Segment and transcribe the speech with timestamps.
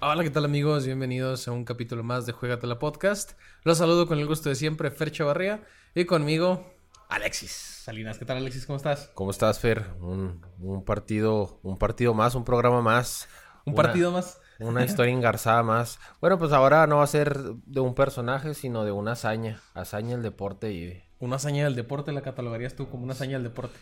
[0.00, 0.86] Hola, ¿qué tal amigos?
[0.86, 3.32] Bienvenidos a un capítulo más de Juegatela Podcast.
[3.64, 6.64] Los saludo con el gusto de siempre, Fer Chavarría, y conmigo,
[7.08, 8.18] Alexis Salinas.
[8.18, 8.64] ¿Qué tal, Alexis?
[8.64, 9.10] ¿Cómo estás?
[9.14, 9.86] ¿Cómo estás, Fer?
[10.00, 13.28] Un, un partido, un partido más, un programa más.
[13.68, 14.40] ¿Un Una- partido más?
[14.60, 15.98] Una historia engarzada más.
[16.20, 19.60] Bueno, pues ahora no va a ser de un personaje, sino de una hazaña.
[19.74, 23.44] Hazaña el deporte y, Una hazaña del deporte, ¿la catalogarías tú como una hazaña del
[23.44, 23.78] deporte?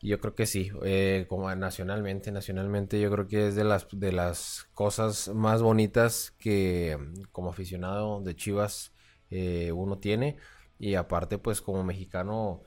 [0.00, 0.70] yo creo que sí.
[0.84, 6.32] eh, como nacionalmente, nacionalmente yo creo que es de las, de las cosas más bonitas
[6.38, 6.96] que
[7.32, 8.92] como aficionado de Chivas
[9.30, 10.36] eh, uno tiene.
[10.78, 12.62] Y aparte, pues como mexicano,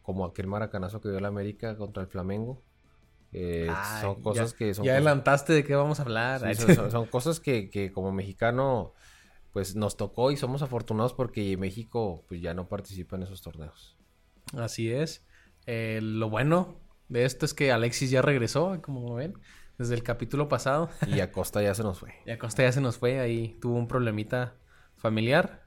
[0.00, 2.62] como aquel maracanazo que dio la América contra el Flamengo.
[3.32, 6.40] Eh, Ay, son cosas ya, que son Ya adelantaste de qué vamos a hablar.
[6.40, 8.92] Sí, Ay, son, son- son cosas que, que como mexicano
[9.52, 13.96] pues nos tocó y somos afortunados porque México pues ya no participa en esos torneos.
[14.56, 15.26] Así es.
[15.66, 19.34] Eh, lo bueno de esto es que Alexis ya regresó, como ven,
[19.78, 20.88] desde el capítulo pasado.
[21.06, 22.14] Y Acosta ya se nos fue.
[22.24, 24.54] Y Acosta ya se nos fue, ahí tuvo un problemita
[24.96, 25.66] familiar.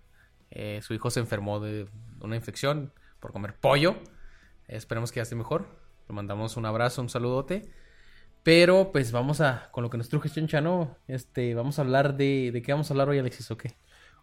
[0.50, 1.88] Eh, su hijo se enfermó de
[2.22, 3.96] una infección por comer pollo.
[4.68, 5.68] esperemos que ya esté mejor.
[6.08, 7.70] Le mandamos un abrazo, un saludote.
[8.44, 12.52] Pero pues vamos a, con lo que nos truje Chenchano, este, vamos a hablar de,
[12.52, 13.76] ¿de qué vamos a hablar hoy Alexis o qué?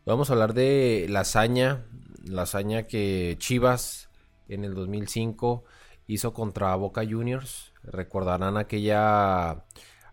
[0.07, 1.87] Vamos a hablar de la hazaña,
[2.25, 4.11] la hazaña que Chivas
[4.49, 5.65] en el 2005
[6.07, 7.73] hizo contra Boca Juniors.
[7.83, 9.65] Recordarán aquella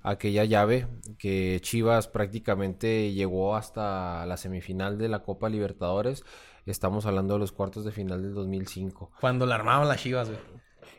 [0.01, 6.23] aquella llave que Chivas prácticamente llegó hasta la semifinal de la Copa Libertadores.
[6.65, 9.11] Estamos hablando de los cuartos de final del 2005.
[9.19, 10.39] Cuando la armaban las chivas, güey.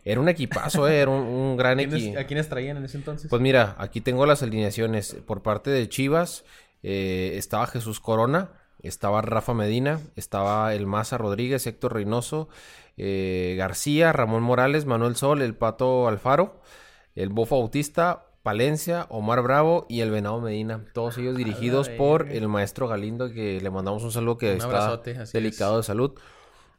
[0.05, 2.19] Era un equipazo, eh, era un, un gran ¿Quiénes- equipo.
[2.21, 3.29] ¿A quiénes traían en ese entonces?
[3.31, 5.17] Pues mira, aquí tengo las alineaciones.
[5.27, 6.45] Por parte de Chivas,
[6.83, 8.51] eh, estaba Jesús Corona,
[8.83, 12.49] estaba Rafa Medina, estaba el Maza Rodríguez, Héctor Reynoso,
[12.97, 16.61] eh, García, Ramón Morales, Manuel Sol, el Pato Alfaro,
[17.15, 20.87] el Bofo Bautista, Palencia, Omar Bravo y el Venado Medina.
[20.95, 24.99] Todos ellos dirigidos por el maestro Galindo, que le mandamos un saludo que Un está
[25.35, 26.13] delicado de salud.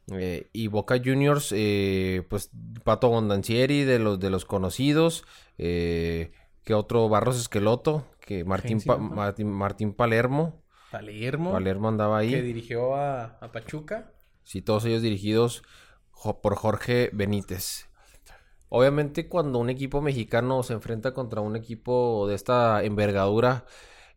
[0.08, 2.50] Eh, y Boca Juniors, eh, pues
[2.84, 5.24] Pato Bondancieri, de los de los conocidos.
[5.58, 6.32] Eh,
[6.64, 8.82] que otro Barros Esqueloto, que Martín.
[8.86, 10.62] Martín, Martín Palermo.
[10.90, 12.40] Palermo, Palermo andaba que ahí.
[12.42, 14.12] dirigió a, a Pachuca.
[14.44, 15.62] Sí, todos ellos dirigidos
[16.42, 17.88] por Jorge Benítez.
[18.68, 23.64] Obviamente cuando un equipo mexicano se enfrenta contra un equipo de esta envergadura,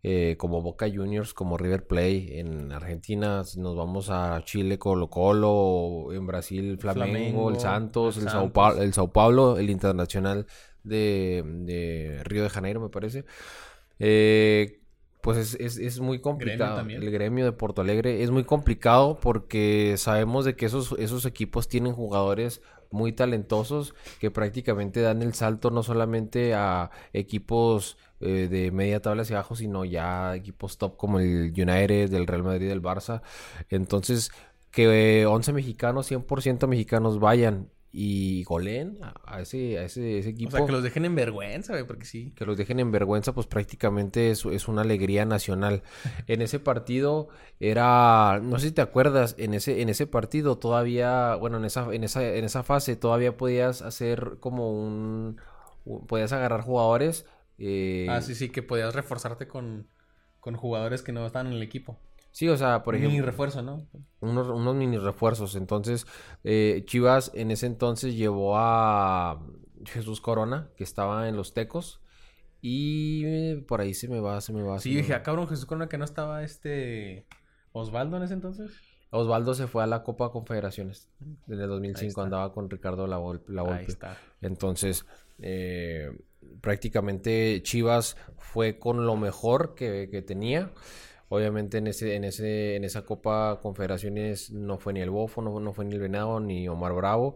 [0.07, 5.09] eh, como Boca Juniors, como River Plate, en Argentina si nos vamos a Chile, Colo
[5.09, 8.51] Colo, en Brasil, Flamengo, Flamengo, el Santos, el Sao
[8.83, 10.45] el Sao Paulo, el Internacional
[10.83, 13.25] de, de Río de Janeiro, me parece.
[13.99, 14.81] Eh,
[15.21, 16.75] pues es, es- es muy complicado.
[17.01, 21.67] El gremio de Porto Alegre es muy complicado porque sabemos de que esos, esos equipos
[21.67, 22.61] tienen jugadores
[22.95, 29.22] muy talentosos que prácticamente dan el salto no solamente a equipos eh, de media tabla
[29.22, 33.22] hacia abajo, sino ya equipos top como el United, del Real Madrid, del Barça.
[33.69, 34.31] Entonces,
[34.72, 40.50] que eh, 11 mexicanos, 100% mexicanos vayan y goleen a, ese, a ese, ese equipo
[40.50, 42.33] O sea, que los dejen en vergüenza, güey, porque sí.
[42.35, 45.81] que los dejen en vergüenza, pues prácticamente es, es una alegría nacional.
[46.28, 47.29] En ese partido
[47.59, 51.94] era, no sé si te acuerdas, en ese, en ese partido todavía, bueno, en esa,
[51.94, 55.38] en esa, en esa fase todavía podías hacer como un,
[55.85, 57.25] un- podías agarrar jugadores.
[57.57, 59.88] eh, Ah, sí, sí, que podías reforzarte con,
[60.41, 61.97] con jugadores que no estaban en el equipo.
[62.35, 63.88] Sí, o sea, por ejemplo, refuerzo, ¿no?
[64.19, 65.56] unos, unos mini refuerzos.
[65.56, 66.06] Entonces,
[66.44, 69.41] eh, Chivas en ese entonces llevó a
[69.85, 72.01] Jesús Corona, que estaba en los Tecos.
[72.59, 74.79] Y eh, por ahí se me va, se me va.
[74.79, 77.25] Sí, dije, ah, cabrón, Jesús Corona que no estaba este
[77.72, 78.73] Osvaldo en ese entonces.
[79.12, 81.09] Osvaldo se fue a la Copa Confederaciones
[81.47, 82.22] en el 2005, está.
[82.23, 83.17] andaba con Ricardo La,
[83.73, 84.17] Ahí está.
[84.41, 85.06] Entonces,
[85.40, 86.12] eh,
[86.59, 90.73] prácticamente Chivas fue con lo mejor que, que tenía.
[91.27, 95.59] Obviamente en ese, en ese, en esa Copa Confederaciones no fue ni el Bofo, no,
[95.59, 97.35] no fue ni el Venado, ni Omar Bravo.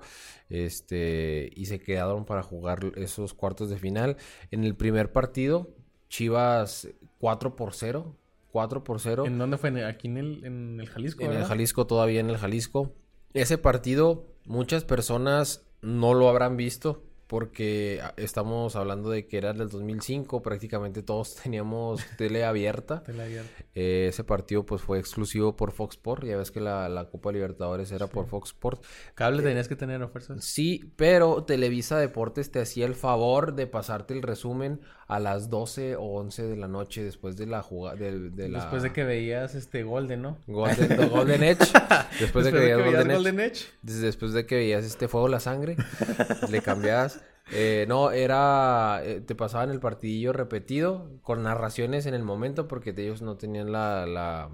[0.49, 4.17] Este, y se quedaron para jugar esos cuartos de final.
[4.51, 5.69] En el primer partido,
[6.09, 6.87] Chivas
[7.19, 8.15] 4 por 0.
[8.51, 9.25] 4 por 0.
[9.25, 9.69] ¿En dónde fue?
[9.69, 11.45] ¿En- Aquí en el, en el Jalisco, En el.
[11.45, 12.93] Jalisco, todavía en el Jalisco.
[13.33, 19.69] Ese partido, muchas personas no lo habrán visto porque estamos hablando de que era del
[19.69, 23.03] 2005, prácticamente todos teníamos tele abierta.
[23.05, 23.63] Tela abierta.
[23.75, 27.31] Eh, ese partido pues fue exclusivo por Fox Sport, ya ves que la, la Copa
[27.31, 28.83] Libertadores era por Fox Sport.
[29.13, 30.43] Cable tenías que tener a fuerzas.
[30.43, 35.95] Sí, pero Televisa Deportes te hacía el favor de pasarte el resumen a las 12
[35.95, 37.95] o 11 de la noche después de la jugada.
[37.95, 38.59] De, de la...
[38.59, 40.37] Después de que veías este Golden, ¿no?
[40.45, 41.65] Golden, Golden Edge.
[42.19, 43.65] Después, de que veías, Golden, Golden Edge.
[43.81, 45.77] Después de que veías este fuego la sangre,
[46.51, 47.23] le cambiabas.
[47.51, 49.01] Eh, no, era.
[49.03, 53.71] Eh, te pasaban el partidillo repetido con narraciones en el momento porque ellos no tenían
[53.71, 54.05] la.
[54.05, 54.51] la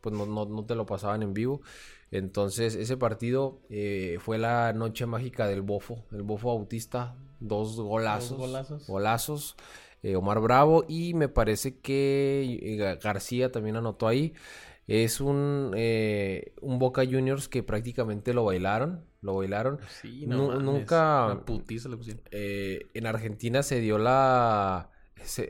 [0.00, 1.60] pues no, no, no te lo pasaban en vivo.
[2.12, 8.30] Entonces, ese partido eh, fue la noche mágica del Bofo, el Bofo Bautista, dos golazos.
[8.30, 8.86] Dos golazos.
[8.86, 9.56] golazos
[10.02, 14.34] eh, Omar Bravo y me parece que eh, García también anotó ahí.
[14.86, 15.74] Es un,
[16.62, 19.04] un Boca Juniors que prácticamente lo bailaron.
[19.20, 19.80] Lo bailaron.
[20.00, 21.42] Sí, no, nunca.
[21.44, 22.22] Putiza le pusieron.
[22.30, 24.90] en Argentina se dio la.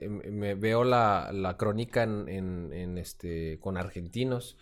[0.01, 4.57] me veo la, la crónica en, en, en, este con argentinos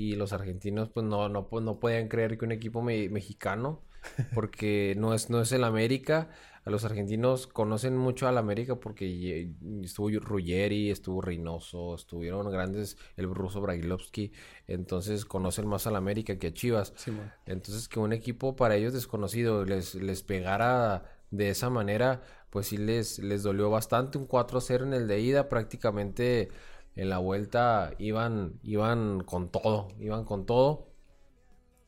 [0.00, 3.82] y los argentinos pues no, no, pues, no podían creer que un equipo mexicano,
[4.34, 6.28] porque no es, no es el América,
[6.64, 9.50] a los argentinos conocen mucho al América porque
[9.82, 14.32] estuvo Ruggeri, estuvo Reynoso, estuvieron grandes, el ruso Brailovsky,
[14.66, 16.92] entonces conocen más al América que a Chivas.
[17.46, 22.76] entonces que un equipo para ellos desconocido les, les pegara de esa manera, pues sí
[22.76, 26.50] les, les dolió bastante, un 4-0 en el de ida, prácticamente
[26.94, 30.88] en la vuelta iban, iban con todo, iban con todo.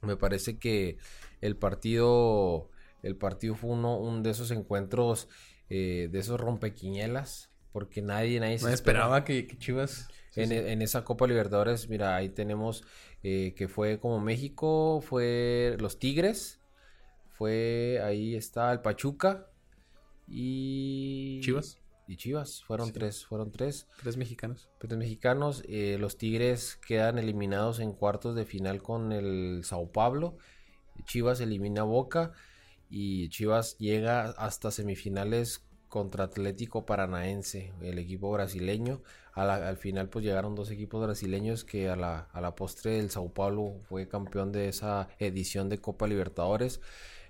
[0.01, 0.97] Me parece que
[1.43, 2.71] el partido,
[3.03, 5.29] el partido fue uno, de esos encuentros,
[5.69, 10.09] eh, de esos rompequiñelas, porque nadie, nadie se esperaba que, Chivas...
[10.37, 12.85] en, esa Copa Libertadores, mira, ahí tenemos
[13.23, 16.61] eh, que fue como México, fue los Tigres,
[17.33, 19.51] fue, ahí está el Pachuca
[20.27, 21.41] y...
[21.43, 22.63] Chivas y Chivas.
[22.65, 23.89] Fueron tres, fueron tres.
[24.03, 24.69] Tres mexicanos.
[24.79, 25.63] Tres mexicanos.
[25.69, 30.37] Eh, los Tigres quedan eliminados en cuartos de final con el Sao Paulo.
[31.05, 32.33] Chivas elimina Boca
[32.91, 39.03] y Chivas llega hasta semifinales contra Atlético Paranaense, el equipo brasileño.
[39.35, 43.33] al final pues llegaron dos equipos brasileños que a la, a la postre el Sao
[43.33, 46.81] Paulo fue campeón de esa edición de Copa Libertadores.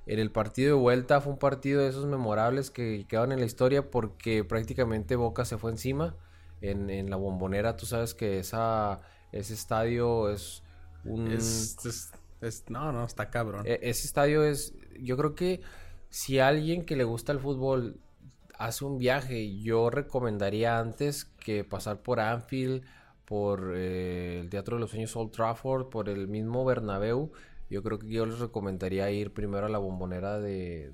[0.07, 3.47] En el partido de vuelta fue un partido de esos memorables que quedaron en la
[3.47, 6.17] historia porque prácticamente Boca se fue encima
[6.61, 7.77] en, la bombonera.
[7.77, 9.01] Tú sabes que esa,
[9.33, 10.63] ese estadio es
[11.05, 11.29] un...
[12.69, 13.67] no, no, está cabrón.
[13.67, 15.61] E, ese estadio es, yo creo que
[16.09, 18.01] si alguien que le gusta el fútbol
[18.59, 22.85] hace un viaje, yo recomendaría antes que pasar por Anfield,
[23.25, 27.33] por eh, el Teatro de los Sueños Old Trafford, por el mismo Bernabéu,
[27.71, 30.93] yo creo que yo les recomendaría ir primero a la bombonera de,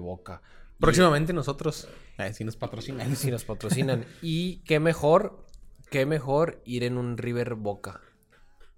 [0.00, 0.42] Boca.
[0.80, 1.88] Próximamente nosotros,
[2.32, 3.14] si nos patrocinan.
[3.16, 4.04] Si nos patrocinan.
[4.20, 5.46] y qué mejor,
[5.90, 8.00] qué mejor ir en un River Boca.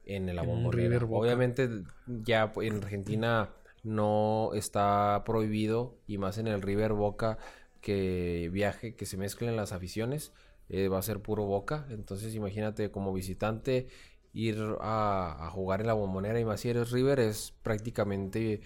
[0.08, 0.98] En la bombonera.
[1.04, 1.68] Obviamente
[2.06, 3.50] ya en Argentina
[3.84, 7.38] no está prohibido, y más en el River Boca,
[7.80, 10.32] que viaje, que se mezclen las aficiones.
[10.68, 11.86] Eh, va a ser puro Boca.
[11.90, 13.86] Entonces imagínate como visitante
[14.32, 18.60] ir a, jugar en la bombonera y más si eres River es prácticamente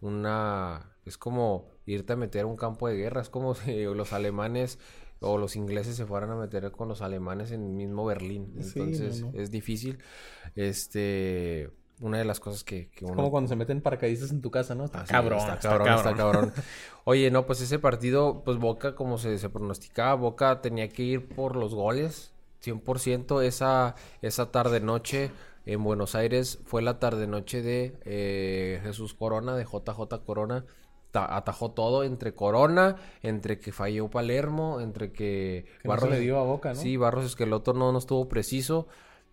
[0.00, 4.12] una es como irte a meter a un campo de guerra es como si los
[4.12, 4.78] alemanes
[5.20, 8.54] o los ingleses se fueran a meter con los alemanes en el mismo Berlín.
[8.58, 9.98] Entonces es difícil.
[10.54, 11.70] Este
[12.00, 13.10] una de las cosas que, uno...
[13.10, 14.84] Es como cuando se meten paracaidistas en tu casa, ¿no?
[14.84, 16.52] Está, cabrón, está, cabrón, está cabrón,
[17.04, 21.28] Oye, no, pues ese partido, pues Boca, como se, se pronosticaba, Boca tenía que ir
[21.28, 22.32] por los goles
[22.64, 25.30] 100% esa, esa tarde-noche
[25.66, 26.60] en Buenos Aires.
[26.64, 30.64] Fue la tarde-noche de eh, Jesús Corona, de JJ Corona.
[31.12, 36.70] Atajó todo entre Corona, entre que falló Palermo, entre que, Barros le dio a Boca,
[36.70, 36.80] ¿no?
[36.80, 38.86] Sí, Barros Esqueloto no, no estuvo preciso.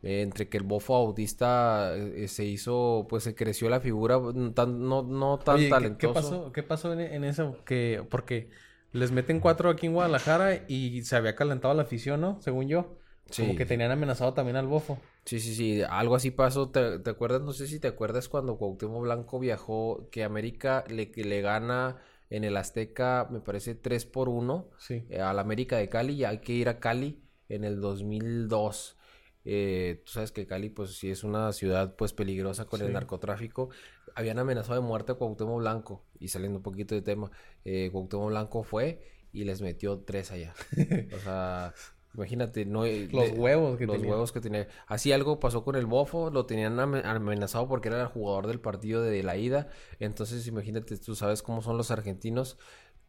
[0.04, 4.54] Eh, entre que el bofo autista eh, se hizo, pues se creció la figura, mm,
[4.54, 5.98] tan, no, no tan talentoso.
[5.98, 7.58] ¿qué, pasó, ¿Qué pasó en, eso?
[7.66, 8.50] Que, porque
[8.92, 12.40] les meten cuatro aquí en Guadalajara y se había calentado la afición, ¿no?
[12.42, 13.00] Según yo.
[13.36, 15.00] Como que tenían amenazado también al bofo.
[15.26, 15.82] Sí, sí, sí.
[15.82, 16.70] Algo así pasó.
[16.70, 17.42] ¿Te, acuerdas?
[17.42, 21.98] No sé si te acuerdas cuando Cuauhtémoc Blanco viajó, que América le, le gana
[22.30, 25.06] en el Azteca, me parece 3 por 1 sí.
[25.10, 26.14] Eh, al América de Cali.
[26.14, 28.98] Y hay que ir a Cali en el 2002.
[29.46, 33.70] Eh, tú sabes que Cali, pues sí es una ciudad pues peligrosa con el narcotráfico.
[34.16, 36.06] Habían amenazado de muerte a Cuauhtémoc Blanco.
[36.20, 37.32] Y saliendo un poquito de tema,
[37.64, 39.02] eh, Cuauhtémoc Blanco fue
[39.34, 40.54] y les metió tres allá.
[41.16, 41.74] o sea,
[42.16, 44.68] Imagínate, no los huevos que los huevos que tenía.
[44.88, 49.02] Así algo pasó con el Bofo, lo tenían amenazado porque era el jugador del partido
[49.02, 49.68] de la ida.
[50.00, 52.58] Entonces, imagínate, tú sabes cómo son los argentinos,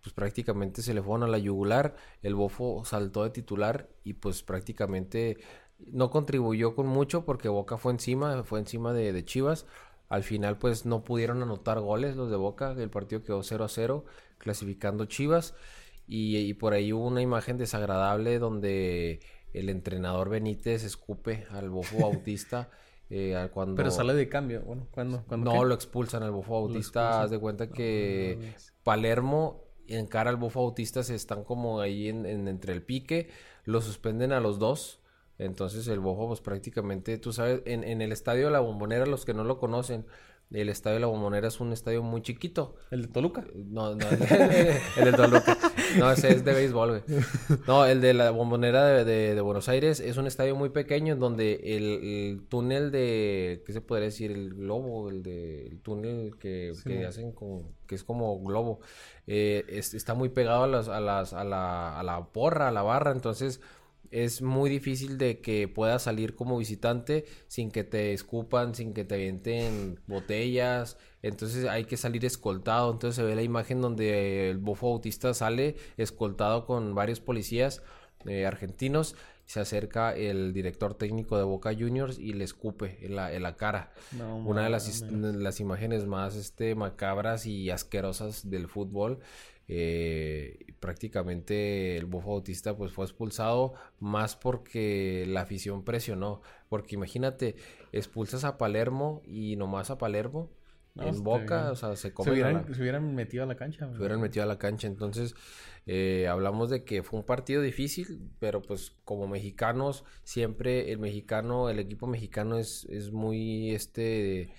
[0.02, 4.42] pues prácticamente se le fueron a la yugular, el Bofo saltó de titular y pues
[4.42, 5.38] prácticamente
[5.78, 9.66] no contribuyó con mucho porque Boca fue encima, fue encima de, de Chivas.
[10.08, 13.68] Al final pues no pudieron anotar goles los de Boca, el partido quedó 0 a
[13.68, 14.04] 0,
[14.38, 15.54] clasificando Chivas.
[16.08, 19.20] Y, y por ahí hubo una imagen desagradable donde
[19.52, 22.70] el entrenador Benítez escupe al Bofo Bautista.
[23.10, 23.74] eh, al cuando...
[23.76, 24.62] Pero sale de cambio.
[24.62, 25.24] Bueno, ¿cuándo?
[25.26, 25.66] ¿Cuándo No, qué?
[25.68, 27.22] lo expulsan al Bofo Bautista.
[27.22, 28.72] Haz de cuenta que No mames.
[28.82, 31.02] Palermo encara al Bofo Bautista.
[31.02, 33.28] Se están como ahí en, en- entre el pique.
[33.64, 35.00] Lo suspenden a los dos.
[35.38, 39.24] Entonces el Bofo, pues prácticamente, tú sabes, en, en el estadio de la Bombonera, los
[39.26, 40.06] que no lo conocen,
[40.52, 42.76] el estadio de la Bombonera es un estadio muy chiquito.
[42.90, 43.44] ¿El de Toluca?
[43.54, 45.58] No, no, el, el de Toluca.
[45.98, 47.20] No, ese es de béisbol, güey.
[47.66, 51.14] No, el de la bombonera de, de- de Buenos Aires es un estadio muy pequeño
[51.14, 54.30] en donde el, el túnel de, ¿qué se podría decir?
[54.30, 58.80] El globo, el de, el túnel que, Sí, que hacen con, que es como globo,
[59.26, 62.72] eh, es- está muy pegado a las, a las, a la, a la porra, a
[62.72, 63.60] la barra, entonces
[64.10, 69.04] es muy difícil de que puedas salir como visitante sin que te escupan, sin que
[69.04, 70.98] te avienten botellas.
[71.22, 72.92] Entonces hay que salir escoltado.
[72.92, 77.82] Entonces se ve la imagen donde el bofo autista sale escoltado con varios policías
[78.26, 79.14] eh, argentinos.
[79.44, 83.56] Se acerca el director técnico de Boca Juniors y le escupe en la, en la
[83.56, 83.92] cara.
[84.10, 89.20] No, Una de las, las imágenes más este, macabras y asquerosas del fútbol.
[89.68, 96.40] Eh, prácticamente el Bofo Bautista pues fue expulsado más porque la afición presionó.
[96.68, 97.56] Porque imagínate,
[97.92, 100.50] expulsas a Palermo y nomás a Palermo
[100.94, 101.72] No, en Boca, bien.
[101.72, 103.90] o sea, se la- hubieran, se hubieran metido a la cancha.
[103.92, 104.86] se hubieran metido a la cancha.
[104.86, 105.34] Entonces,
[105.86, 111.68] eh, hablamos de que fue un partido difícil, pero pues como mexicanos, siempre el mexicano,
[111.70, 114.54] el equipo mexicano es, es muy este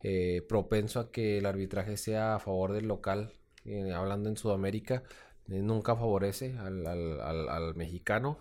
[0.00, 3.32] eh, propenso a que el arbitraje sea a favor del local.
[3.64, 5.02] Eh, hablando en Sudamérica,
[5.48, 8.38] eh, nunca favorece al, al- al- al mexicano.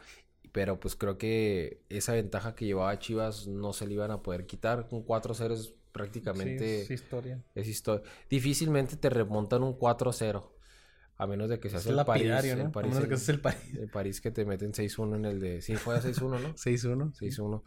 [0.52, 4.46] Pero pues creo que esa ventaja que llevaba Chivas no se le iban a poder
[4.46, 4.88] quitar.
[4.92, 6.86] Un 4-0 es prácticamente...
[6.86, 7.44] Sí, es historia.
[7.56, 8.04] Es historia.
[8.30, 10.52] Difícilmente te remontan un 4-0.
[11.18, 12.28] A menos de que se Es hace el París.
[12.28, 12.66] lapidario, el ¿no?
[12.68, 13.76] A París, menos en- que ese es el París.
[13.80, 15.62] el París que te meten 6-1 en el de...
[15.62, 16.54] Sí, fue a 6-1, ¿no?
[16.56, 17.14] 6-1.
[17.14, 17.64] 6-1.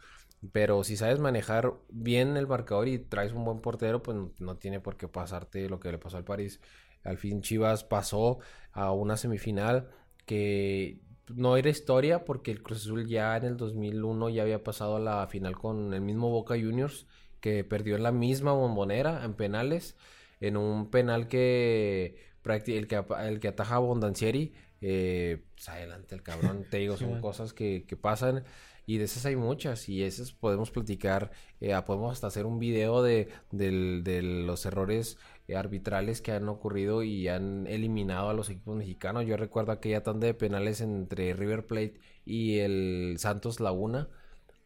[0.51, 4.57] Pero si sabes manejar bien el marcador y traes un buen portero, pues no, no
[4.57, 6.61] tiene por qué pasarte lo que le pasó al París.
[7.03, 8.39] Al fin Chivas pasó
[8.71, 9.89] a una semifinal
[10.25, 10.99] que
[11.33, 14.99] no era historia porque el Cruz Azul ya en el 2001 ya había pasado a
[14.99, 17.05] la final con el mismo Boca Juniors
[17.39, 19.95] que perdió en la misma bombonera en penales
[20.39, 26.21] en un penal que el que, el que ataja a Bondancieri eh, pues adelante el
[26.21, 26.65] cabrón.
[26.69, 28.43] Te digo son cosas que, que pasan
[28.85, 33.03] y de esas hay muchas y esas podemos platicar eh, podemos hasta hacer un video
[33.03, 35.17] de, de los errores
[35.55, 40.27] arbitrales que han ocurrido y han eliminado a los equipos mexicanos yo recuerdo aquella tanda
[40.27, 44.09] de penales entre River Plate y el Santos Laguna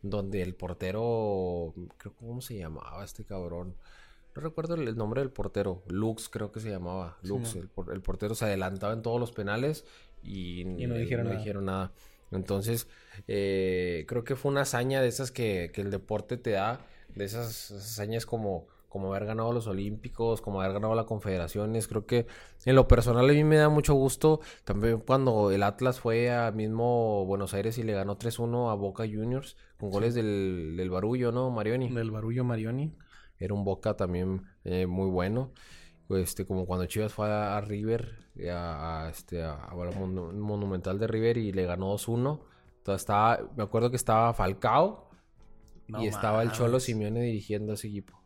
[0.02, 3.76] donde el portero, creo cómo se llamaba este cabrón.
[4.36, 5.84] No recuerdo el, nombre del portero.
[5.88, 7.18] Lux creo que se llamaba.
[7.22, 7.56] Sí, Lux.
[7.56, 7.62] ¿no?
[7.62, 9.86] el, por- el portero se adelantaba en todos los penales
[10.24, 11.38] y, Y no dijeron nada.
[11.38, 11.92] dijeron nada.
[12.32, 12.88] Entonces,
[13.28, 16.80] eh, creo que fue una hazaña de esas que, que el deporte te da.
[17.14, 21.88] De esas hazañas como, como haber ganado los Olímpicos, como haber ganado la Confederaciones.
[21.88, 22.28] Creo que
[22.66, 24.42] en lo personal a mí me da mucho gusto.
[24.66, 29.06] También cuando el Atlas fue a mismo Buenos Aires y le ganó 3-1 a Boca
[29.06, 31.50] Juniors con goles del, del Barullo, ¿no?
[31.50, 31.90] Marioni.
[31.90, 32.94] Del Barullo Marioni.
[33.40, 35.52] Era un Boca también eh, muy bueno.
[36.10, 40.40] Este, como cuando Chivas fue a, a River, eh, a, a, este, a, a Mon-
[40.40, 42.42] Monumental de River y le ganó 2-1.
[42.80, 45.10] Entonces estaba, me acuerdo que estaba Falcao
[45.88, 46.80] No y estaba el Cholo.
[46.80, 48.21] Simeone dirigiendo ese equipo.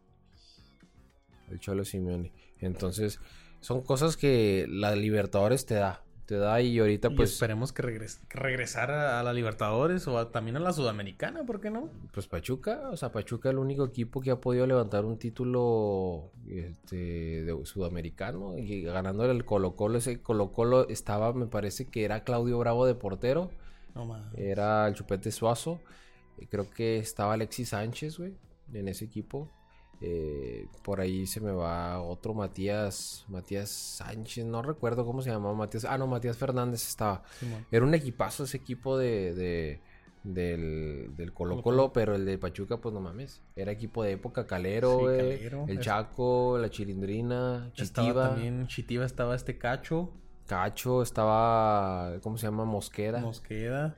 [1.51, 2.31] El Cholo Simeone.
[2.59, 3.19] Entonces,
[3.61, 6.01] son cosas que la Libertadores te da.
[6.25, 7.33] Te da y ahorita Y pues...
[7.33, 11.61] esperemos que, regres que regresara a la Libertadores o a- también a la Sudamericana, ¿por
[11.61, 11.91] qué no?
[12.13, 16.31] Pues Pachuca, o sea, Pachuca es el único equipo que ha podido levantar un título
[16.49, 16.95] este,
[17.43, 19.99] de sudamericano y ganándole el Colo Colo.
[19.99, 23.51] Ese Colo Colo estaba, me parece que era Claudio Bravo de portero,
[23.93, 25.79] No era el Chupete Suazo,
[26.39, 28.33] y creo que estaba Alexis Sánchez, güey,
[28.73, 29.51] en ese equipo.
[30.01, 35.53] Eh, por ahí se me va otro Matías, Matías Sánchez, no recuerdo cómo se llamaba
[35.55, 35.85] Matías.
[35.85, 37.23] Ah, no, Matías Fernández estaba.
[37.71, 39.81] Era un equipazo ese equipo de, de-
[40.23, 43.41] del, del Colo Colo pero el de Pachuca, pues no mames.
[43.55, 45.65] Era equipo de época Calero, Sí, güey, Calero.
[45.67, 50.11] el Es- Chaco, la Chilindrina, Estaba Chitiva, también, Chitiva estaba este Cacho,
[50.47, 52.65] Cacho, estaba, ¿cómo se llama?
[52.65, 53.19] Mosqueda.
[53.19, 53.97] Mosqueda.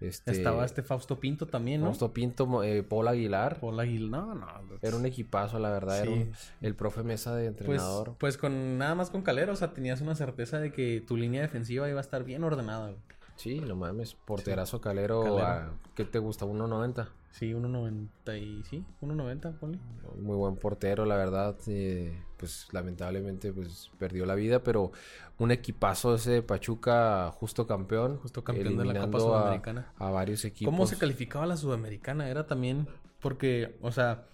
[0.00, 1.86] Este, Estaba este Fausto Pinto también, ¿no?
[1.88, 3.58] Fausto Pinto, eh, Paul Aguilar.
[3.60, 4.46] Paul Aguil- No, no.
[4.80, 6.00] Era un equipazo, la verdad.
[6.02, 8.14] Era un- el profe Mesa de Pues, entrenador.
[8.18, 11.42] pues con nada más con Calero, o sea, tenías una certeza de que tu línea
[11.42, 12.86] defensiva iba a estar bien ordenada.
[12.90, 12.98] güey.
[13.36, 14.14] Sí, no mames.
[14.14, 15.46] Porterazo Calero, Calero.
[15.46, 16.44] a- ¿qué te gusta?
[16.44, 17.08] 1.90.
[17.30, 18.08] Sí, 1.90
[18.40, 18.64] y...
[18.64, 19.78] Sí, 1.90, ponle.
[20.20, 21.56] Muy buen portero, la verdad.
[21.68, 24.92] eh, pues lamentablemente pues perdió la vida, pero
[25.38, 28.16] un equipazo ese de Pachuca, justo campeón.
[28.18, 29.92] Justo campeón de la Copa eliminando a- Sudamericana.
[29.98, 30.72] A, varios equipos.
[30.72, 32.28] ¿Cómo se calificaba la Sudamericana?
[32.28, 32.86] Era también...
[33.20, 34.26] Porque, o sea...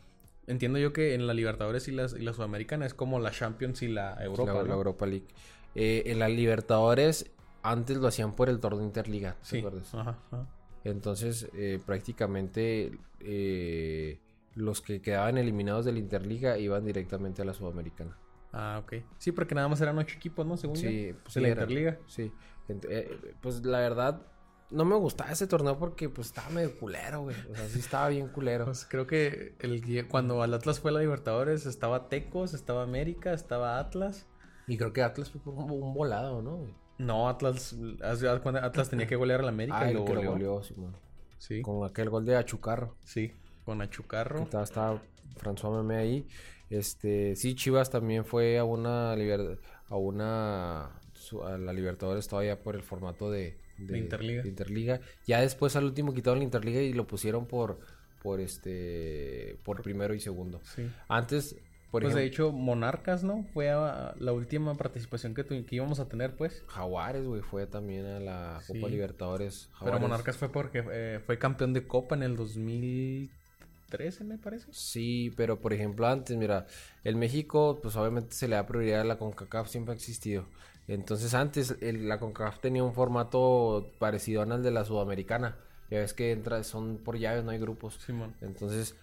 [0.46, 3.80] Entiendo yo que en la Libertadores y la, y la Sudamericana es como la Champions
[3.82, 4.68] y la Europa, la, ¿no?
[4.68, 5.26] la Europa League.
[5.74, 7.30] Eh, en la Libertadores,
[7.62, 9.58] antes lo hacían por el torneo Interliga, ¿te Sí.
[9.60, 9.94] acuerdas?
[9.94, 10.46] Ajá, ajá.
[10.84, 14.18] Entonces, eh, prácticamente eh,
[14.54, 18.16] los que quedaban eliminados de la Interliga iban directamente a la Sudamericana.
[18.52, 19.02] Ah, ok.
[19.18, 20.56] Sí, porque nada más eran ocho equipos, ¿no?
[20.56, 21.16] Según Sí, yo.
[21.22, 21.62] pues de la era.
[21.62, 21.98] Interliga.
[22.06, 22.30] Sí.
[22.68, 24.22] Eh, pues la verdad,
[24.70, 27.36] no me gustaba ese torneo porque pues estaba medio culero, güey.
[27.50, 28.66] O sea, sí estaba bien culero.
[28.66, 33.32] Pues creo que el, cuando al Atlas fue a la Libertadores estaba Tecos, estaba América,
[33.32, 34.26] estaba Atlas.
[34.66, 36.58] Y creo que Atlas fue como un volado, ¿no?
[36.58, 36.74] güey?
[36.98, 40.32] No, Atlas, Atlas tenía que golear al América Ah, y lo que lo goleó.
[40.32, 40.96] goleó, Simón.
[41.38, 42.94] Sí, Con aquel gol de Achucarro.
[43.04, 43.32] sí,
[43.64, 44.42] con Achucarro.
[44.42, 45.02] Estaba, estaba
[45.38, 46.26] François Memé ahí.
[46.70, 52.82] Este, sí, Chivas también fue a una a una a la Libertadores todavía por el
[52.82, 54.42] formato de, De Interliga.
[54.42, 55.00] de Interliga.
[55.26, 57.78] Ya después al último quitaron la Interliga y lo pusieron por
[58.22, 60.60] por este por primero y segundo.
[60.74, 60.88] Sí.
[61.08, 61.56] Antes,
[61.94, 63.44] por pues de hecho, Monarcas, ¿no?
[63.54, 66.62] Fue a la última participación que, tu- que íbamos a tener, pues.
[66.66, 68.90] Jaguares, güey, fue también a la Copa Sí.
[68.90, 69.70] Libertadores.
[69.82, 74.66] Pero Monarcas fue porque eh, fue campeón de Copa en el 2013, me parece.
[74.72, 76.66] Sí, pero por ejemplo antes, mira,
[77.04, 80.46] el México, pues obviamente se le da prioridad a la CONCACAF, siempre ha existido.
[80.88, 85.56] Entonces antes el- la CONCACAF tenía un formato parecido al de la Sudamericana.
[85.90, 87.94] Ya ves que entra, son por llaves, no hay grupos.
[88.04, 88.34] Simón.
[88.40, 88.96] Entonces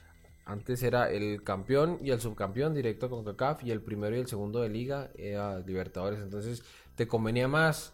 [0.45, 4.27] antes era el campeón y el subcampeón directo con CONCACAF y el primero y el
[4.27, 6.19] segundo de liga era Libertadores.
[6.19, 6.63] Entonces
[6.95, 7.93] te convenía más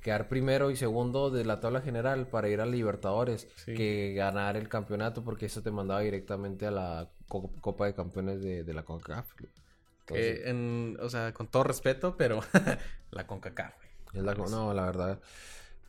[0.00, 3.74] quedar primero y segundo de la tabla general para ir a Libertadores Sí.
[3.74, 8.40] que ganar el campeonato porque eso te mandaba directamente a la co- Copa de Campeones
[8.40, 9.26] de, de la CONCACAF.
[10.00, 12.40] Entonces, en, o sea, con todo respeto, pero
[13.10, 13.88] la CONCACAF, güey.
[14.14, 15.18] es la- no, la verdad.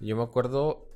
[0.02, 0.89] Yo me acuerdo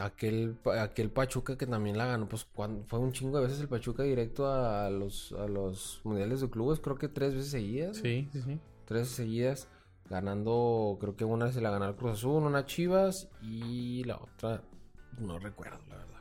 [0.00, 3.68] aquel, aquel Pachuca que también la ganó, pues cuando, fue un chingo de veces el
[3.68, 7.98] Pachuca directo a los, a los mundiales de clubes, creo que tres veces seguidas.
[7.98, 8.60] Sí, sí, sí.
[8.84, 9.68] Tres seguidas,
[10.08, 14.62] ganando, creo que una se la ganó al Cruz Azul, una Chivas y la otra
[15.18, 16.20] no recuerdo, la verdad.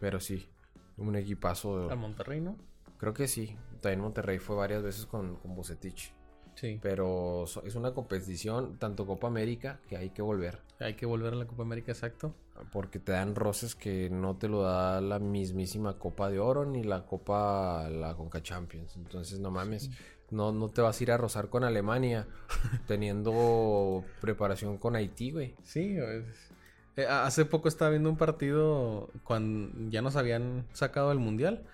[0.00, 0.48] Pero sí,
[0.96, 1.90] un equipazo.
[1.90, 2.56] Al Monterrey, ¿no?
[2.98, 3.56] Creo que sí.
[3.80, 6.12] También Monterrey fue varias veces con, con Bucetich.
[6.54, 6.78] Sí.
[6.80, 10.60] Pero es una competición, tanto Copa América, que hay que volver.
[10.78, 12.34] Hay que volver a la Copa América, exacto.
[12.72, 16.84] Porque te dan roces que no te lo da la mismísima Copa de Oro ni
[16.84, 18.96] la Copa, la Conca Champions.
[18.96, 19.90] Entonces, no mames,
[20.30, 22.26] no, no te vas a ir a rozar con Alemania
[22.86, 25.54] teniendo preparación con Haití, güey.
[25.64, 26.50] Sí, es-
[26.96, 31.64] eh, hace poco estaba viendo un partido cuando ya nos habían sacado del mundial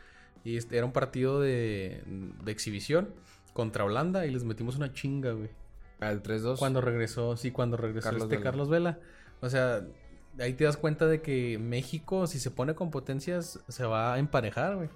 [0.45, 2.03] y este era un partido de,
[2.43, 3.11] de exhibición
[3.53, 5.51] contra Holanda y les metimos una chinga, güey.
[6.01, 6.59] Al 3-2.
[6.59, 8.45] Cuando regresó, sí, cuando regresó Carlos este Vela.
[8.51, 8.99] Carlos Vela.
[9.43, 9.85] O sea,
[10.39, 14.19] ahí te das cuenta de que México, si se pone con potencias, se va a
[14.19, 14.89] emparejar, güey.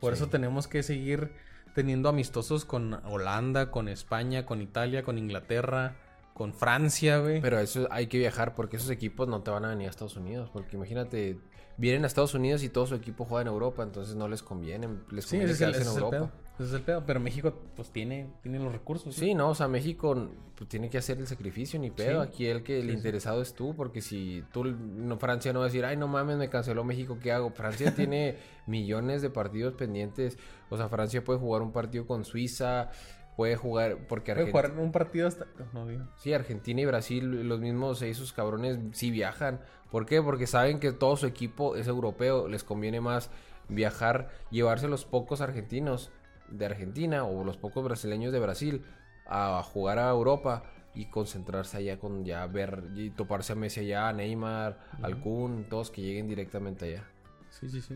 [0.00, 0.22] Por Sí.
[0.22, 1.30] eso tenemos que seguir
[1.74, 5.96] teniendo amistosos con Holanda, con España, con Italia, con Inglaterra,
[6.34, 7.40] con Francia, güey.
[7.40, 10.16] Pero eso hay que viajar porque esos equipos no te van a venir a Estados
[10.16, 10.50] Unidos.
[10.52, 11.38] Porque imagínate,
[11.78, 14.88] vienen a Estados Unidos y todo su equipo juega en Europa, entonces no les conviene.
[15.10, 16.16] Les Sí, conviene el, quedarse es en el Europa.
[16.16, 16.30] pedo.
[16.58, 17.02] Ese es el pedo.
[17.06, 19.14] Pero México, pues, tiene, tiene los recursos.
[19.14, 22.22] Sí, no, o sea, México pues, tiene que hacer el sacrificio, ni pedo.
[22.24, 22.28] Sí.
[22.28, 22.96] Aquí el que el Sí, sí.
[22.96, 26.38] interesado es tú, porque si tú, no, Francia no va a decir, ay, no mames,
[26.38, 27.50] me canceló México, ¿qué hago?
[27.50, 28.36] Francia tiene
[28.66, 30.38] millones de partidos pendientes.
[30.70, 32.90] O sea, Francia puede jugar un partido con Suiza,
[33.36, 34.68] puede jugar, porque Puede Argentina.
[34.70, 35.44] jugar un partido hasta.
[35.74, 35.86] No.
[36.16, 39.60] Sí, Argentina y Brasil, los mismos esos cabrones sí viajan.
[39.96, 40.20] ¿Por qué?
[40.20, 42.48] Porque saben que todo su equipo es europeo.
[42.48, 43.30] Les conviene más
[43.70, 46.10] viajar, llevarse los pocos argentinos
[46.50, 48.84] de Argentina o los pocos brasileños de Brasil
[49.26, 54.08] a jugar a Europa y concentrarse allá con ya ver y toparse a Messi allá,
[54.08, 57.08] a Neymar, al Kun, todos que lleguen directamente allá.
[57.48, 57.94] Sí, sí, sí.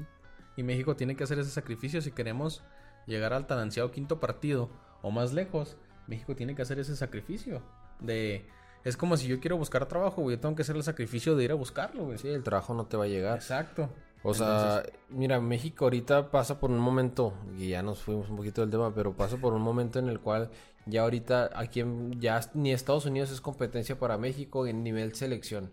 [0.57, 2.65] Y México tiene que hacer ese sacrificio si queremos
[3.07, 4.71] llegar al tan ansiado quinto partido
[5.03, 5.77] o más lejos.
[6.07, 7.61] México tiene que hacer ese sacrificio
[8.01, 8.49] de
[8.85, 11.45] es como si yo quiero buscar trabajo, güey, yo tengo que hacer el sacrificio de
[11.45, 12.19] ir a buscarlo, güey.
[12.19, 13.37] Sí, el trabajo no te va a llegar.
[13.37, 13.89] Exacto.
[14.23, 18.61] O sea, mira, México ahorita pasa por un momento, y ya nos fuimos un poquito
[18.61, 20.51] del tema, pero pasa por un momento en el cual
[20.85, 25.73] ya ahorita aquí en- ya ni Estados Unidos es competencia para México en nivel selección,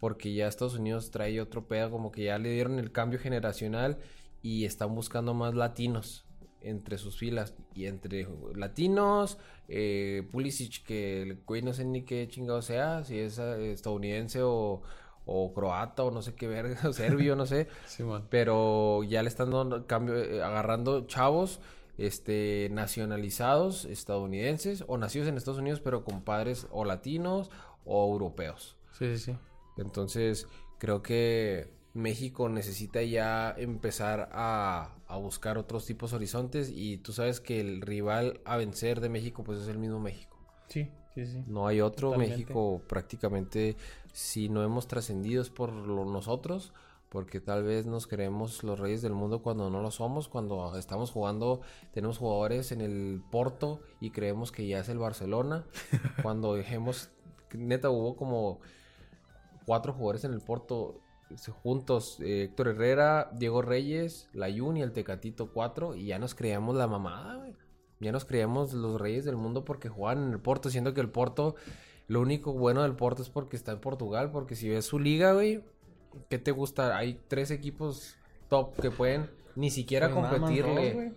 [0.00, 3.98] porque ya Estados Unidos trae otro pedo, como que ya le dieron el cambio generacional
[4.40, 6.24] y están buscando más latinos
[6.64, 12.28] entre sus filas y entre latinos, eh, Pulisic que el güey no sé ni qué
[12.28, 14.82] chingado sea, si es eh, estadounidense o,
[15.26, 17.68] o croata o no sé qué verga, o serbio, no sé.
[17.86, 18.04] Sí.
[18.30, 21.60] Pero ya le están dando cambio, eh, agarrando chavos
[21.98, 27.50] este nacionalizados estadounidenses o nacidos en Estados Unidos pero con padres o latinos
[27.84, 28.76] o europeos.
[28.92, 29.36] Sí, sí, sí.
[29.76, 30.48] Entonces,
[30.78, 37.12] creo que México necesita ya empezar a, a buscar otros tipos de horizontes y tú
[37.12, 40.38] sabes que el rival a vencer de México pues es el mismo México.
[40.68, 41.44] Sí, sí, sí.
[41.46, 42.36] No hay otro Totalmente.
[42.36, 43.76] México prácticamente
[44.12, 46.72] si no hemos trascendido es por lo- nosotros,
[47.10, 51.10] porque tal vez nos creemos los reyes del mundo cuando no lo somos, cuando estamos
[51.10, 51.60] jugando,
[51.92, 55.66] tenemos jugadores en el Porto y creemos que ya es el Barcelona,
[56.22, 57.10] cuando dejemos,
[57.52, 58.60] neta hubo como
[59.66, 61.00] cuatro jugadores en el Porto
[61.62, 66.76] juntos, eh, Héctor Herrera, Diego Reyes, Layun y el Tecatito 4 y ya nos creíamos
[66.76, 67.54] la mamada, güey.
[68.00, 71.08] Ya nos creíamos los reyes del mundo porque jugaban en el Porto, siendo que el
[71.10, 71.54] Porto,
[72.08, 75.32] lo único bueno del Porto es porque está en Portugal, porque si ves su liga,
[75.34, 75.62] güey,
[76.28, 76.96] ¿qué te gusta?
[76.96, 78.16] Hay tres equipos
[78.48, 80.94] top que pueden ni siquiera Pues competirle.
[80.94, 81.12] dos,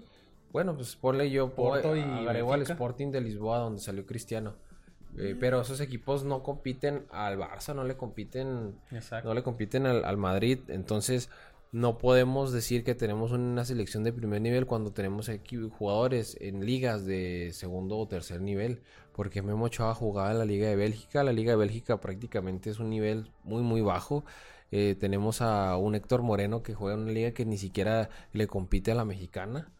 [0.51, 2.61] bueno, pues ponle yo, Porto y al.
[2.61, 4.55] Sporting de Lisboa donde salió Cristiano.
[5.17, 9.29] Eh, pero esos equipos no compiten al Barça, no le compiten Exacto.
[9.29, 10.59] no le compiten al, al Madrid.
[10.67, 11.29] Entonces,
[11.75, 15.29] no podemos decir que tenemos una selección de primer nivel cuando tenemos
[15.77, 18.81] jugadores en ligas de segundo o tercer nivel.
[19.11, 21.23] Porque Memo Ochoa jugaba en la Liga de Bélgica.
[21.23, 24.23] La Liga de Bélgica prácticamente es un nivel muy, muy bajo.
[24.77, 28.45] Eh, tenemos a un Héctor Moreno que juega en una liga que ni siquiera le
[28.45, 29.71] compite a la mexicana.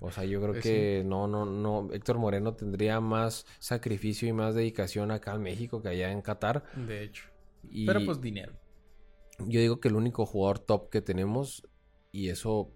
[0.00, 1.92] O sea, yo creo Pues que no, no, no.
[1.92, 6.62] Héctor Moreno tendría más sacrificio y más dedicación acá en México que allá en Qatar.
[6.76, 7.24] De hecho.
[7.68, 8.52] Y- Pero pues dinero.
[9.40, 11.66] yo digo que el único jugador top que tenemos,
[12.12, 12.70] y eso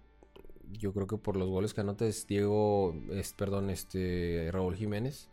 [0.69, 5.29] yo creo que por los goles que anota es Diego, es, perdón, este Raúl Jiménez,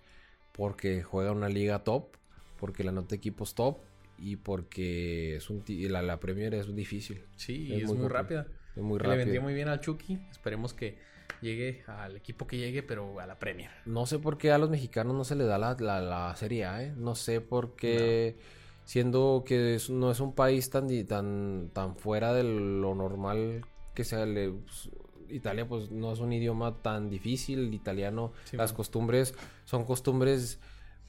[0.53, 2.17] porque juega una liga top,
[2.61, 3.79] porque la anota equipos top
[4.25, 7.23] y porque es un la, la Premier es difícil.
[7.37, 8.47] Sí, Es es, muy rápida.
[8.75, 9.43] Es muy Que Le rápido.
[9.43, 10.19] muy bien al Chucky.
[10.31, 10.97] Esperemos que
[11.43, 13.71] llegue al equipo que llegue, pero a la Premier.
[13.85, 16.65] No sé por qué a los mexicanos no se les da la, la, la Serie
[16.65, 16.95] A, ¿eh?
[16.97, 18.37] No sé por qué,
[18.85, 24.05] siendo que es- no es un país tan, tan, tan fuera de lo normal que
[24.05, 24.25] sea.
[24.27, 24.89] le- pues,
[25.31, 28.77] Italia pues no es un idioma tan difícil, el italiano, Sí, las man.
[28.77, 29.35] costumbres
[29.65, 30.61] son costumbres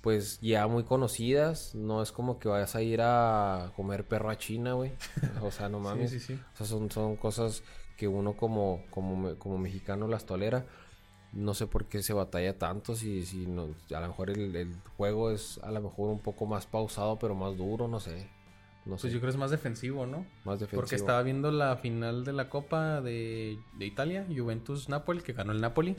[0.06, 4.38] pues ya muy conocidas, no es como que vayas a ir a comer perro a
[4.38, 4.92] China, güey.
[5.42, 6.12] O sea, no mames.
[6.12, 6.40] Sí, sí, sí.
[6.54, 7.64] O sea, son, son cosas
[7.98, 10.68] que uno como, como, como mexicano las tolera.
[11.34, 14.76] No sé por qué se batalla tanto, si, si no, a lo mejor el, el
[14.96, 18.30] juego es a lo mejor un poco más pausado, pero más duro, no sé.
[18.86, 20.28] No sé, Pues yo creo que es más defensivo, ¿no?
[20.44, 20.82] más defensivo.
[20.82, 25.62] Porque estaba viendo la final de la Copa de, de Italia, Juventus-Napoli, que ganó el
[25.62, 25.96] Napoli.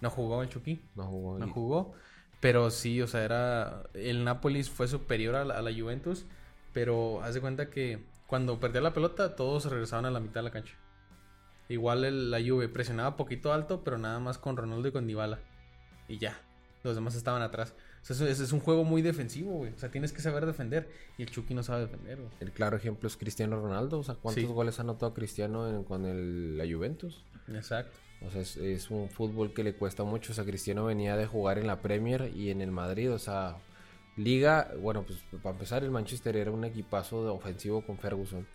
[0.00, 1.36] No jugó el Chucky, No jugó.
[1.38, 1.94] no jugó.
[2.40, 3.82] Pero sí, o sea, era.
[3.94, 6.24] El Napoli fue superior a la, a la Juventus.
[6.72, 10.44] Pero haz de cuenta que cuando perdía la pelota, todos regresaban a la mitad de
[10.44, 10.74] la cancha.
[11.68, 15.38] Igual el- la Juve presionaba poquito alto, pero nada más con Ronaldo y con Dybala.
[16.08, 16.40] Y ya.
[16.82, 17.74] Los demás estaban atrás.
[18.08, 19.72] O sea, es, es un juego muy defensivo, güey.
[19.74, 20.88] O sea, tienes que saber defender.
[21.18, 22.30] Y el Chucky no sabe defender, güey.
[22.40, 23.98] El claro ejemplo es Cristiano Ronaldo.
[23.98, 24.48] O sea, ¿cuántos Sí.
[24.48, 27.22] goles ha anotado Cristiano en- con el- la Juventus?
[27.48, 27.98] Exacto.
[28.26, 30.32] O sea, es, es un fútbol que le cuesta mucho.
[30.32, 33.10] O sea, Cristiano venía de jugar en la Premier y en el Madrid.
[33.12, 33.56] O sea,
[34.16, 38.46] Liga, bueno, pues para empezar, el Manchester era un equipazo de ofensivo con Ferguson.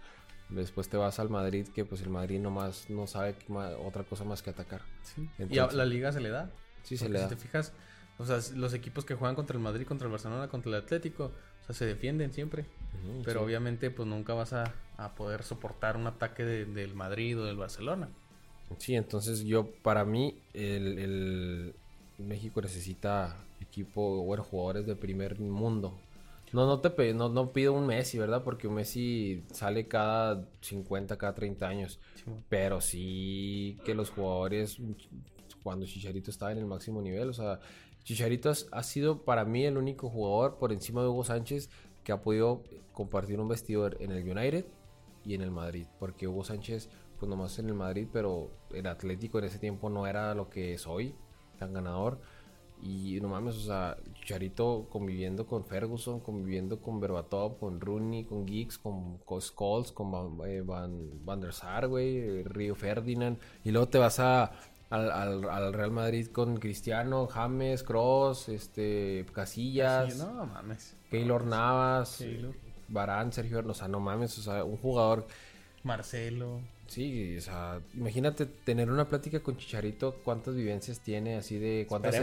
[0.49, 4.23] Después te vas al Madrid, que pues el Madrid nomás no sabe ma- otra cosa
[4.23, 4.81] más que atacar.
[5.01, 5.27] Sí.
[5.49, 6.51] y a la liga se le da.
[6.83, 7.27] Sí, se le da.
[7.29, 7.73] Si te fijas,
[8.19, 11.31] o sea, los equipos que juegan contra el Madrid, contra el Barcelona, contra el Atlético,
[11.63, 12.65] o sea, se defienden siempre.
[13.23, 13.45] Pero sí.
[13.45, 17.57] obviamente, pues nunca vas a, a poder soportar un ataque de- del Madrid o del
[17.57, 18.09] Barcelona.
[18.77, 21.75] Sí, entonces yo, para mí, el, el
[22.17, 25.93] México necesita equipo, bueno, jugadores de primer mundo.
[26.53, 28.43] No, no te no, no pido un Messi, ¿verdad?
[28.43, 31.99] Porque un Messi sale cada 50, cada 30 años.
[32.47, 34.77] Pero sí que los jugadores,
[35.63, 37.59] cuando Chicharito estaba en el máximo nivel, o sea,
[38.03, 41.69] Chicharito ha sido para mí el único jugador por encima de Hugo Sánchez
[42.03, 44.65] que ha podido compartir un vestidor en el United
[45.25, 45.87] y en el Madrid.
[45.99, 46.89] Porque Hugo Sánchez,
[47.25, 50.73] pues nomás en el Madrid, pero el Atlético en ese tiempo no era lo que
[50.73, 51.15] es hoy,
[51.57, 52.19] tan ganador.
[52.83, 58.47] Y no mames, o sea, Chicharito conviviendo con Ferguson, conviviendo con Berbatov, con Rooney, con
[58.47, 63.39] Giggs, con, con Scholes, con Van, eh, Van, Van der Sar, güey, Río Ferdinand.
[63.63, 64.51] Y luego te vas a,
[64.91, 70.95] al, al- al Real Madrid con Cristiano, James, Cross, este, Casillas, Sí, no mames.
[71.09, 72.53] Keylor Navas, Keylor.
[72.87, 75.25] Barán, Sergio, o sea, no mames, o sea, un jugador
[75.83, 76.59] Marcelo.
[76.87, 82.15] Sí, o sea, imagínate tener una plática con Chicharito, cuántas vivencias tiene, así de cuántas,
[82.15, 82.21] que-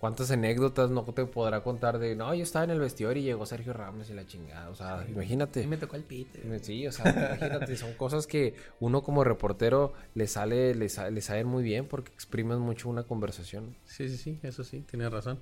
[0.00, 3.44] cuántas anécdotas no te podrá contar de, no, yo estaba en el vestidor y llegó
[3.46, 4.70] Sergio Ramos y la chingada.
[4.70, 5.62] O sea, imagínate.
[5.62, 6.42] Y me tocó el pite.
[6.62, 11.20] Sí, o sea, imagínate, son cosas que uno como reportero le sale, le, sa- le
[11.20, 13.76] salen muy bien porque exprimen mucho una conversación.
[13.84, 15.38] Sí, sí, sí, eso sí, tienes razón.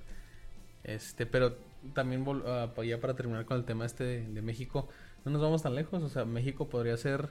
[0.82, 1.56] Este, pero
[1.94, 4.88] también pa- ya para terminar con el tema este de, de México,
[5.24, 7.28] no nos vamos tan lejos, o sea, México podría ser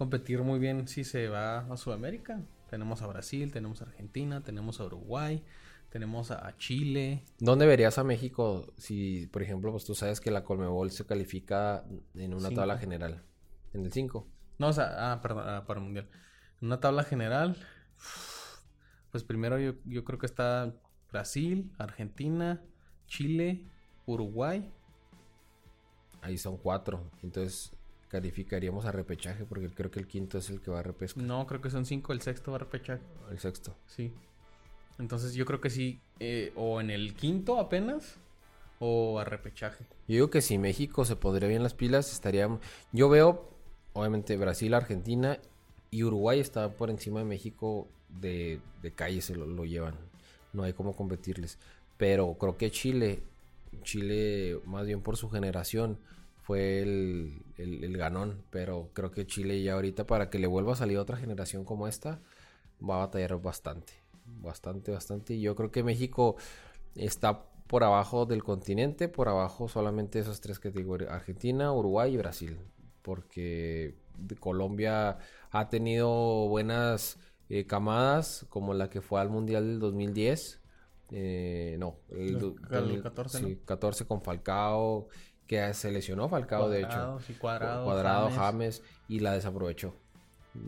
[0.00, 2.40] competir muy bien si se va a Sudamérica.
[2.70, 5.44] Tenemos a Brasil, tenemos a Argentina, tenemos a Uruguay,
[5.90, 7.22] tenemos a, Chile.
[7.38, 11.84] ¿Dónde verías a México si, por ejemplo, pues tú sabes que la Colmebol se califica
[12.14, 12.60] en una Cinco.
[12.62, 13.22] tabla general?
[13.74, 14.26] En el 5.
[14.58, 16.08] No, o sea, ah, perdón, ah, para el mundial.
[16.62, 17.58] En una tabla general,
[19.10, 20.74] pues primero yo, yo creo que está
[21.12, 22.62] Brasil, Argentina,
[23.06, 23.66] Chile,
[24.06, 24.72] Uruguay.
[26.22, 27.10] Ahí son cuatro.
[27.22, 27.76] Entonces
[28.10, 31.22] calificaríamos a repechaje porque creo que el quinto es el que va a repesca.
[31.22, 33.00] No, creo que son cinco, el sexto va a repechar.
[33.30, 33.76] El sexto.
[33.86, 34.12] Sí.
[34.98, 38.16] Entonces yo creo que sí, eh, o en el quinto apenas,
[38.80, 39.84] o a repechaje.
[40.08, 42.48] Yo digo que si México se pondría bien las pilas, estaría...
[42.92, 43.48] Yo veo,
[43.92, 45.38] obviamente, Brasil, Argentina
[45.90, 49.94] y Uruguay está por encima de México de, de calle, se lo, lo llevan.
[50.52, 51.58] No hay cómo competirles.
[51.96, 53.22] Pero creo que Chile,
[53.82, 55.98] Chile, más bien por su generación,
[56.50, 58.44] fue el, el- el ganón.
[58.50, 61.88] Pero creo que Chile ya ahorita, para que le vuelva a salir otra generación como
[61.88, 62.20] esta,
[62.82, 63.92] va a batallar bastante.
[64.24, 65.34] Bastante, bastante.
[65.34, 66.36] Y yo creo que México
[66.94, 72.58] está por abajo del continente, por abajo solamente esas tres categorías, Argentina, Uruguay y Brasil,
[73.02, 73.96] porque
[74.40, 75.18] Colombia
[75.50, 76.08] ha tenido
[76.48, 80.60] buenas eh, camadas, como la que fue al Mundial del 2010,
[81.12, 83.56] eh, no, el, Los- do- el 2000 14, sí, ¿no?
[83.64, 85.08] 14 con Falcao,
[85.50, 88.38] que se lesionó Falcao de hecho, Cuadrado, sí, cuadrado, Cuadrado, James.
[88.38, 89.96] James, y la desaprovechó.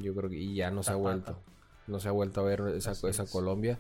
[0.01, 1.39] Yo creo que y ya no se ha vuelto.
[1.87, 3.31] No se ha vuelto a ver esa, Así esa es.
[3.31, 3.79] Colombia.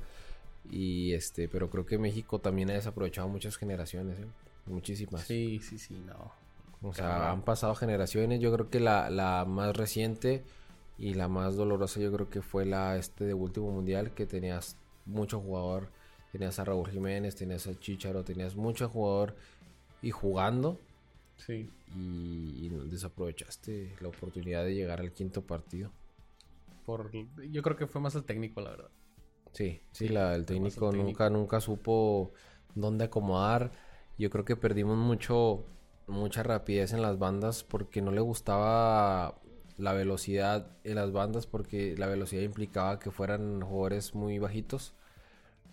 [0.70, 4.28] Y este, pero creo que México también ha desaprovechado muchas generaciones, ¿eh?
[4.66, 5.22] muchísimas.
[5.22, 6.30] Sí, sí, sí, no.
[6.88, 8.38] O sea, han pasado generaciones.
[8.38, 10.44] Yo creo que la, la más reciente
[10.98, 14.76] y la más dolorosa, yo creo que fue la este de último mundial, que tenías
[15.04, 15.88] mucho jugador.
[16.30, 19.34] Tenías a Raúl Jiménez, tenías a Chicharo, tenías mucho jugador
[20.00, 20.78] y jugando.
[21.46, 21.68] Sí.
[21.96, 25.90] Y, y desaprovechaste la oportunidad de llegar al quinto partido.
[26.86, 27.10] Por,
[27.50, 28.90] yo creo que fue más el técnico, la verdad.
[29.52, 32.32] Sí, sí, la, el técnico nunca, nunca supo
[32.74, 33.72] dónde acomodar.
[34.18, 35.64] Yo creo que perdimos mucho,
[36.06, 39.38] mucha rapidez en las bandas porque no le gustaba
[39.78, 44.94] la velocidad en las bandas porque la velocidad implicaba que fueran jugadores muy bajitos.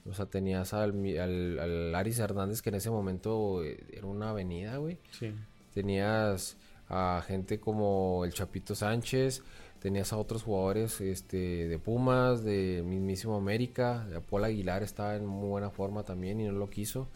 [0.05, 4.31] O sea, tenías al, al, al Aris Hernández que en ese momento eh, era una
[4.31, 4.99] avenida, güey.
[5.11, 5.33] Sí.
[5.73, 9.43] Tenías a gente como el Chapito Sánchez,
[9.79, 15.49] tenías a otros jugadores este, de Pumas, de mismísimo América, Paul Aguilar estaba en muy
[15.49, 17.07] buena forma también y no lo quiso.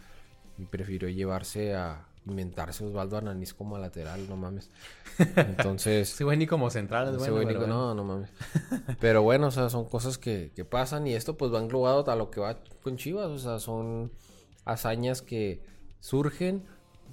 [0.58, 4.70] Y prefirió llevarse a inventarse Osvaldo Ananís como lateral, no mames.
[5.36, 7.68] Entonces, Sí, güey, ni como central, es bueno.
[7.68, 8.30] no, no mames.
[9.00, 12.16] Pero bueno, o sea, son cosas que, que pasan y esto pues va englobado a
[12.16, 13.28] lo que va con Chivas.
[13.28, 14.12] O sea, son
[14.66, 15.62] hazañas que
[16.00, 16.64] surgen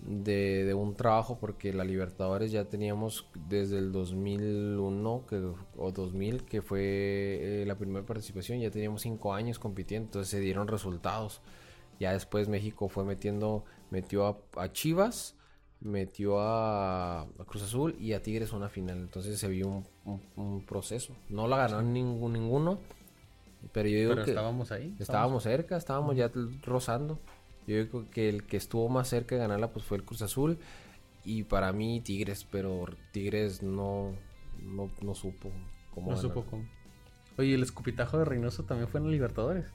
[0.06, 5.36] de, de un trabajo porque la Libertadores ya teníamos desde el 2001 que,
[5.76, 10.40] o 2000 que fue eh, la primera participación, ya teníamos cinco años compitiendo, entonces se
[10.40, 11.40] dieron resultados.
[11.98, 15.36] Ya después México fue metiendo, metió a, a Chivas,
[15.80, 18.98] metió a, a Cruz Azul y a Tigres una final.
[18.98, 21.14] Entonces se vio un, un- un proceso.
[21.28, 22.78] No la ganaron ningún, ninguno,
[23.72, 24.94] pero yo digo Pero que estábamos ahí.
[24.98, 26.30] estábamos cerca, estábamos ya
[26.64, 27.18] rozando.
[27.66, 30.58] Yo digo que el que estuvo más cerca de ganarla pues fue el Cruz Azul
[31.24, 34.14] y para mí Tigres, pero Tigres no,
[34.62, 35.50] no, no supo
[35.94, 36.22] cómo No ganar.
[36.34, 36.68] supo cómo.
[37.38, 39.66] Oye, el escupitajo de Reynoso también fue en el Libertadores.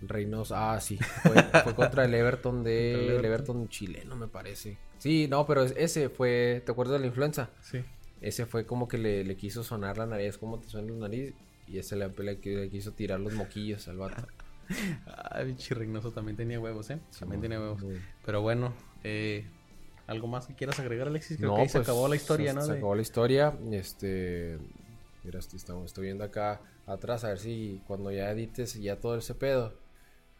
[0.00, 4.78] Reynoso, ah, sí, fue, fue contra el Everton de el el Everton chileno, me parece.
[4.98, 7.50] Sí, no, pero es- ese fue, ¿te acuerdas de la influenza?
[7.62, 7.82] Sí.
[8.20, 11.34] Ese fue como que le, le quiso sonar la nariz, como te suena la nariz,
[11.66, 14.26] y ese le, le- le quiso tirar los moquillos al vato.
[15.30, 17.00] Ay, pinche Reynoso también tenía huevos, ¿eh?
[17.18, 17.82] También tenía huevos.
[18.24, 18.72] Pero bueno,
[19.04, 19.48] eh,
[20.06, 21.36] ¿algo más que quieras agregar, Alexis?
[21.38, 22.62] Creo No, que ahí se pues, acabó la historia, se- ¿no?
[22.64, 23.58] Se acabó la historia.
[23.72, 24.58] Este.
[25.24, 29.16] Mira, estoy, estamos- estoy viendo acá atrás a ver si cuando ya edites ya todo
[29.16, 29.74] ese pedo.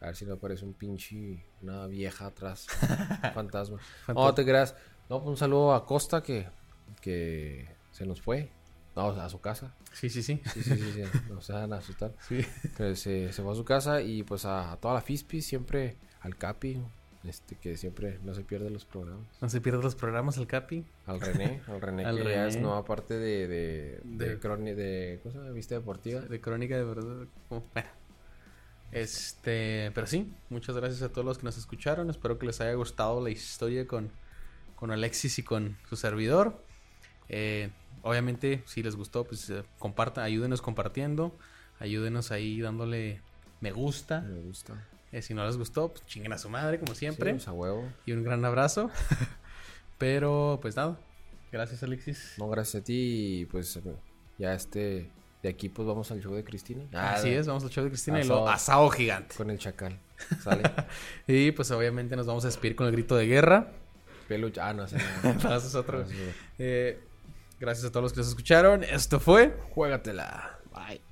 [0.01, 1.43] A ver si no aparece un pinche.
[1.61, 2.67] Una vieja atrás.
[3.33, 3.79] fantasma.
[4.07, 4.75] No, te creas.
[5.09, 6.47] No, pues un saludo a Costa que.
[7.01, 8.51] Que se nos fue.
[9.01, 9.73] No, a su casa.
[9.93, 10.41] Sí, sí, sí.
[10.53, 10.91] Sí, sí, sí.
[10.93, 11.03] sí.
[11.29, 12.13] No se van a asustar.
[12.27, 12.45] Sí.
[12.77, 15.95] Que se, se fue a su casa y pues a, a toda la FISPI, siempre
[16.21, 16.81] al Capi.
[17.25, 19.25] Este, que siempre no se pierde los programas.
[19.41, 20.85] No se pierdan los programas, el Capi.
[21.05, 22.65] Al René, al René Al que ya es René.
[22.65, 25.51] nueva parte de, de, de, De- croni- de ¿cómo se llama?
[25.51, 26.21] Vista Deportiva.
[26.21, 27.27] De crónica de verdad.
[27.49, 27.63] Bueno.
[28.91, 32.09] Este, pero sí, muchas gracias a todos los que nos escucharon.
[32.09, 34.11] Espero que les haya gustado la historia con,
[34.75, 36.63] con Alexis y con su servidor.
[37.27, 37.69] Eh,
[38.01, 41.37] obviamente, si les gustó, pues eh, compartan, ayúdenos compartiendo.
[41.79, 43.21] Ayúdenos ahí dándole
[43.61, 44.21] me gusta.
[44.21, 44.73] Me gusta.
[45.11, 47.31] Eh, si no les gustó, pues chinguen a su madre, como siempre.
[47.31, 47.91] Sí, pues, a huevo.
[48.05, 48.89] Y un gran abrazo.
[49.97, 50.99] Pero, pues nada.
[51.51, 52.35] Gracias, Alexis.
[52.37, 53.79] No, gracias a ti y pues
[54.37, 55.11] ya este...
[55.41, 56.83] De aquí pues vamos al show de Cristina.
[56.93, 59.35] Ah, Así es, vamos al show de Cristina y lo asado gigante.
[59.35, 59.97] Con el chacal.
[60.43, 60.63] Sale.
[61.27, 63.71] Y pues obviamente nos vamos a despedir con el grito de guerra.
[64.27, 64.59] Peluche.
[64.59, 65.33] Ah, no, ese no.
[65.43, 66.05] No.
[66.59, 66.99] Eh,
[67.59, 68.83] Gracias a todos los que nos escucharon.
[68.83, 70.59] Esto fue Juégatela.
[70.73, 71.08] Bye.